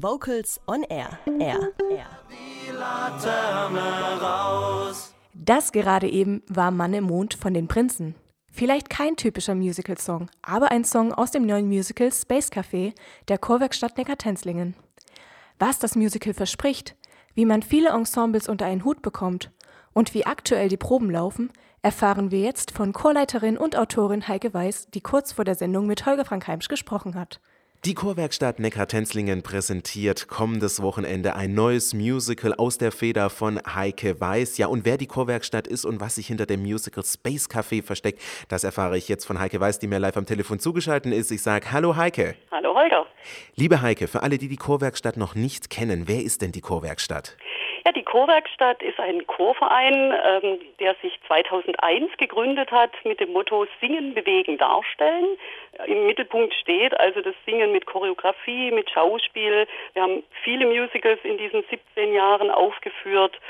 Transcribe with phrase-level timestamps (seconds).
[0.00, 1.18] Vocals on Air.
[1.40, 1.72] Air.
[1.90, 2.06] Air.
[5.34, 8.14] Das gerade eben war Mann im Mond von den Prinzen.
[8.48, 12.92] Vielleicht kein typischer Musical-Song, aber ein Song aus dem neuen Musical Space Café
[13.26, 14.76] der Chorwerkstatt Neckartenzlingen.
[15.58, 16.94] Was das Musical verspricht,
[17.34, 19.50] wie man viele Ensembles unter einen Hut bekommt
[19.94, 21.50] und wie aktuell die Proben laufen,
[21.82, 26.06] erfahren wir jetzt von Chorleiterin und Autorin Heike Weiß, die kurz vor der Sendung mit
[26.06, 27.40] Holger Frank Heimsch gesprochen hat.
[27.84, 34.58] Die Chorwerkstatt Neckar-Tenzlingen präsentiert kommendes Wochenende ein neues Musical aus der Feder von Heike Weiß.
[34.58, 38.20] Ja, und wer die Chorwerkstatt ist und was sich hinter dem Musical Space Café versteckt,
[38.48, 41.30] das erfahre ich jetzt von Heike Weiß, die mir live am Telefon zugeschaltet ist.
[41.30, 42.34] Ich sage Hallo Heike.
[42.50, 43.06] Hallo Holger.
[43.54, 47.36] Liebe Heike, für alle, die die Chorwerkstatt noch nicht kennen, wer ist denn die Chorwerkstatt?
[47.88, 53.66] Ja, die Chorwerkstatt ist ein Chorverein, ähm, der sich 2001 gegründet hat mit dem Motto
[53.80, 55.38] Singen, Bewegen, Darstellen.
[55.86, 59.66] Im Mittelpunkt steht also das Singen mit Choreografie, mit Schauspiel.
[59.94, 63.40] Wir haben viele Musicals in diesen 17 Jahren aufgeführt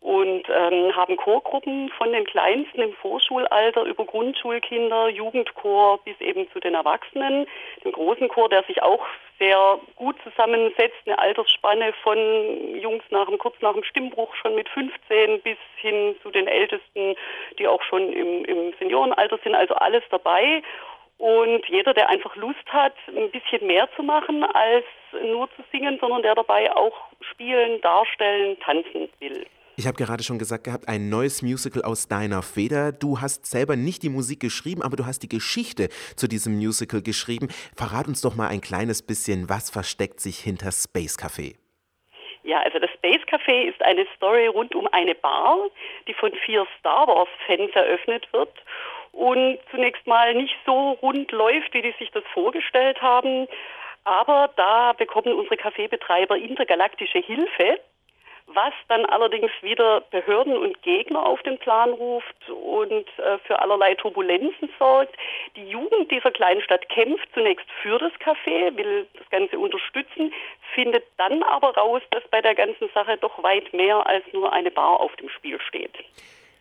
[0.00, 6.60] und ähm, haben Chorgruppen von den Kleinsten im Vorschulalter über Grundschulkinder, Jugendchor bis eben zu
[6.60, 7.46] den Erwachsenen.
[7.84, 9.04] Den großen Chor, der sich auch
[9.38, 12.18] sehr gut zusammensetzt, eine Altersspanne von
[12.76, 17.14] Jungs nach dem, kurz nach dem Stimmbruch schon mit 15 bis hin zu den Ältesten,
[17.58, 20.62] die auch schon im, im Seniorenalter sind, also alles dabei.
[21.18, 24.86] Und jeder, der einfach Lust hat, ein bisschen mehr zu machen als
[25.22, 29.46] nur zu singen, sondern der dabei auch spielen, darstellen, tanzen will.
[29.80, 32.92] Ich habe gerade schon gesagt gehabt, ein neues Musical aus deiner Feder.
[32.92, 37.00] Du hast selber nicht die Musik geschrieben, aber du hast die Geschichte zu diesem Musical
[37.00, 37.48] geschrieben.
[37.74, 41.56] Verrat uns doch mal ein kleines bisschen, was versteckt sich hinter Space Café?
[42.42, 45.56] Ja, also das Space Café ist eine Story rund um eine Bar,
[46.06, 48.52] die von vier Star Wars-Fans eröffnet wird
[49.12, 53.48] und zunächst mal nicht so rund läuft, wie die sich das vorgestellt haben.
[54.04, 57.80] Aber da bekommen unsere Kaffeebetreiber intergalaktische Hilfe
[58.54, 63.94] was dann allerdings wieder Behörden und Gegner auf den Plan ruft und äh, für allerlei
[63.94, 65.14] Turbulenzen sorgt.
[65.56, 70.32] Die Jugend dieser kleinen Stadt kämpft zunächst für das Café, will das Ganze unterstützen,
[70.74, 74.70] findet dann aber raus, dass bei der ganzen Sache doch weit mehr als nur eine
[74.70, 75.94] Bar auf dem Spiel steht.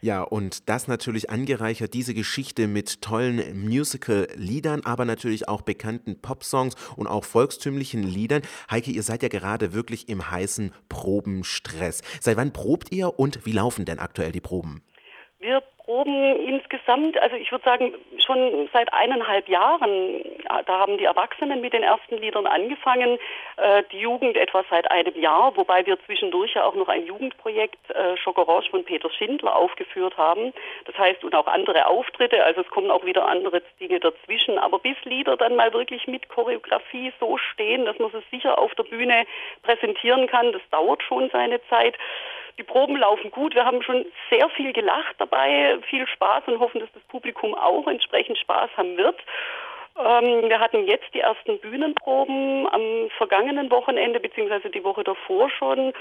[0.02, 6.76] Ja, und das natürlich angereichert, diese Geschichte mit tollen Musical-Liedern, aber natürlich auch bekannten Popsongs
[6.96, 8.42] und auch volkstümlichen Liedern.
[8.72, 12.02] Heike, ihr seid ja gerade wirklich im heißen Probenstress.
[12.22, 14.82] Seit wann probt ihr und wie laufen denn aktuell die Proben?
[15.40, 20.22] Wir proben insgesamt, also ich würde sagen, schon seit eineinhalb Jahren.
[20.68, 23.18] Da haben die Erwachsenen mit den ersten Liedern angefangen,
[23.58, 27.90] äh, die Jugend etwa seit einem Jahr, wobei wir zwischendurch ja auch noch ein Jugendprojekt
[27.90, 30.54] äh, Schokorange von Peter Schindler aufgeführt haben.
[30.86, 34.60] Das heißt, und auch andere Auftritte, also es kommen auch wieder andere Dinge dazwischen.
[34.60, 38.76] Aber bis Lieder dann mal wirklich mit Choreografie so stehen, dass man sie sicher auf
[38.76, 39.26] der Bühne
[39.64, 41.96] präsentieren kann, das dauert schon seine Zeit.
[42.60, 43.56] Die Proben laufen gut.
[43.56, 47.88] Wir haben schon sehr viel gelacht dabei, viel Spaß und hoffen, dass das Publikum auch
[47.88, 49.16] entsprechend Spaß haben wird.
[49.98, 55.94] Ähm, wir hatten jetzt die ersten Bühnenproben am vergangenen Wochenende beziehungsweise die Woche davor schon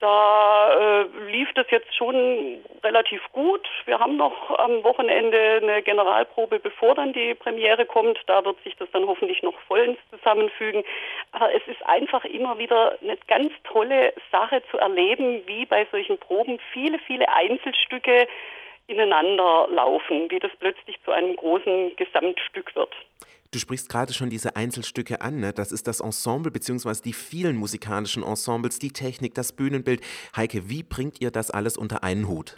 [0.00, 3.68] da äh, lief das jetzt schon relativ gut.
[3.84, 8.18] Wir haben noch am Wochenende eine Generalprobe, bevor dann die Premiere kommt.
[8.26, 10.82] Da wird sich das dann hoffentlich noch vollends zusammenfügen.
[11.32, 16.18] Aber es ist einfach immer wieder eine ganz tolle Sache zu erleben, wie bei solchen
[16.18, 18.26] Proben viele, viele Einzelstücke
[18.86, 22.94] ineinander laufen, wie das plötzlich zu einem großen Gesamtstück wird.
[23.52, 25.52] Du sprichst gerade schon diese Einzelstücke an, ne?
[25.52, 30.02] das ist das Ensemble beziehungsweise die vielen musikalischen Ensembles, die Technik, das Bühnenbild.
[30.36, 32.56] Heike, wie bringt ihr das alles unter einen Hut?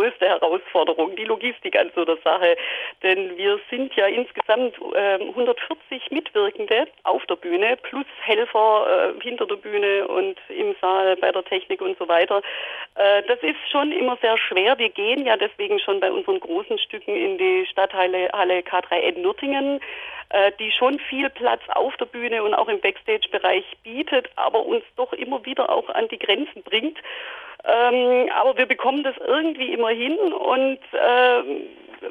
[0.00, 2.56] Größte Herausforderung, die Logistik an so einer Sache.
[3.02, 9.44] Denn wir sind ja insgesamt äh, 140 Mitwirkende auf der Bühne plus Helfer äh, hinter
[9.44, 12.40] der Bühne und im Saal bei der Technik und so weiter.
[12.94, 14.78] Äh, das ist schon immer sehr schwer.
[14.78, 19.80] Wir gehen ja deswegen schon bei unseren großen Stücken in die Stadthalle Halle K3N Nürtingen
[20.30, 24.84] äh, die schon viel Platz auf der Bühne und auch im Backstage-Bereich bietet, aber uns
[24.96, 26.98] doch immer wieder auch an die Grenzen bringt.
[27.64, 31.62] Ähm, aber wir bekommen das irgendwie immer hin und ähm,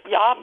[0.10, 0.38] ja,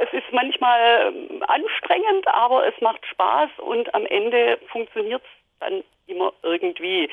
[0.00, 1.12] es ist manchmal
[1.46, 7.10] anstrengend, aber es macht Spaß und am Ende funktioniert es dann immer irgendwie.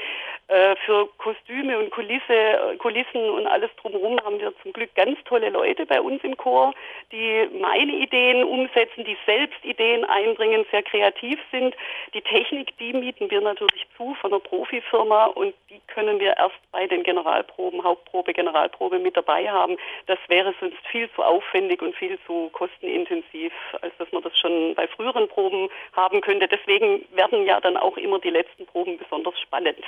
[0.48, 5.18] Äh, für Kostüme und Kulisse, äh, Kulissen und alles drumherum haben wir zum Glück ganz
[5.26, 6.72] tolle Leute bei uns im Chor,
[7.12, 11.76] die meine Ideen umsetzen, die selbst Ideen einbringen, sehr kreativ sind.
[12.14, 16.60] Die Technik, die mieten wir natürlich zu von einer Profifirma und die können wir erst
[16.72, 19.78] bei den Generalproben, Hauptprobe, Generalprobe mit dabei haben.
[20.06, 23.52] Das wäre sonst viel zu aufwendig und viel zu kostenintensiv,
[23.82, 26.48] als dass man das schon bei früheren Proben haben könnte.
[26.48, 29.80] Deswegen werden ja dann auch immer die letzten Proben besonders spannend.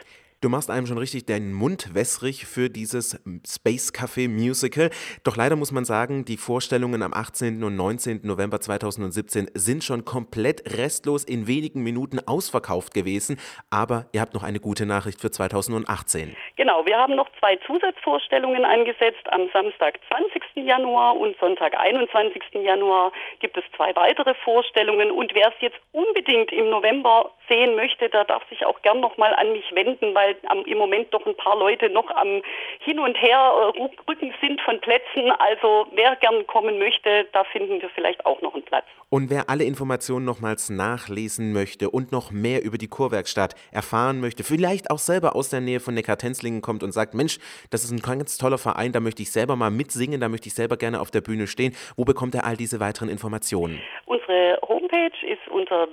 [0.48, 4.92] Du machst einem schon richtig den Mund wässrig für dieses Space Café Musical.
[5.26, 7.66] Doch leider muss man sagen, die Vorstellungen am 18.
[7.66, 8.22] und 19.
[8.24, 13.38] November 2017 sind schon komplett restlos in wenigen Minuten ausverkauft gewesen.
[13.72, 16.34] Aber ihr habt noch eine gute Nachricht für 2018.
[16.56, 19.28] Genau, wir haben noch zwei Zusatzvorstellungen angesetzt.
[19.32, 20.66] Am Samstag, 20.
[20.66, 22.42] Januar und Sonntag, 21.
[22.54, 23.12] Januar
[23.42, 25.12] gibt es zwei weitere Vorstellungen.
[25.12, 29.34] Und wer es jetzt unbedingt im November sehen möchte, der darf sich auch gern nochmal
[29.36, 32.42] an mich wenden, weil am, im Moment doch ein paar Leute noch am
[32.80, 35.32] Hin und Her äh, rücken sind von Plätzen.
[35.32, 38.86] Also wer gern kommen möchte, da finden wir vielleicht auch noch einen Platz.
[39.10, 44.44] Und wer alle Informationen nochmals nachlesen möchte und noch mehr über die Kurwerkstatt erfahren möchte,
[44.44, 47.38] vielleicht auch selber aus der Nähe von Neckar-Tenzlingen kommt und sagt, Mensch,
[47.70, 50.56] das ist ein ganz toller Verein, da möchte ich selber mal mitsingen, da möchte ich
[50.56, 51.74] selber gerne auf der Bühne stehen.
[51.96, 53.82] Wo bekommt er all diese weiteren Informationen?
[54.06, 55.88] Unsere Homepage ist unter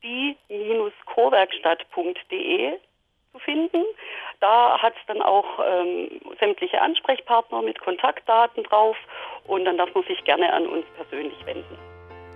[0.00, 2.78] www.die-chorwerkstatt.de
[3.32, 3.82] zu finden.
[4.40, 8.96] Da hat es dann auch ähm, sämtliche Ansprechpartner mit Kontaktdaten drauf
[9.46, 11.78] und dann darf man sich gerne an uns persönlich wenden.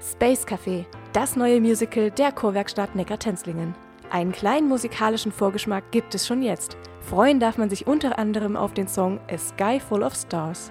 [0.01, 3.77] Space Café, das neue Musical der Chorwerkstatt Neckar-Tenzlingen.
[4.11, 6.77] Einen kleinen musikalischen Vorgeschmack gibt es schon jetzt.
[7.01, 10.71] Freuen darf man sich unter anderem auf den Song A Sky Full of Stars.